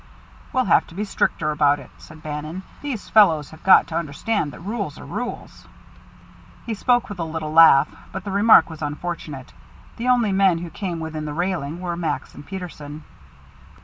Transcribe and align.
"We'll 0.51 0.65
have 0.65 0.87
to 0.87 0.95
be 0.95 1.03
stricter 1.05 1.51
about 1.51 1.77
it," 1.77 1.91
said 1.99 2.23
Bannon. 2.23 2.63
"These 2.81 3.09
fellows 3.09 3.51
have 3.51 3.61
got 3.61 3.85
to 3.89 3.95
understand 3.97 4.51
that 4.51 4.59
rules 4.61 4.97
are 4.97 5.05
rules." 5.05 5.67
He 6.65 6.73
spoke 6.73 7.07
with 7.07 7.19
a 7.19 7.23
little 7.23 7.53
laugh, 7.53 7.87
but 8.11 8.23
the 8.23 8.31
remark 8.31 8.67
was 8.67 8.81
unfortunate. 8.81 9.53
The 9.97 10.07
only 10.07 10.31
men 10.31 10.57
who 10.57 10.71
came 10.71 10.99
within 11.01 11.25
the 11.25 11.33
railing 11.35 11.79
were 11.81 11.95
Max 11.95 12.33
and 12.33 12.43
Peterson. 12.43 13.03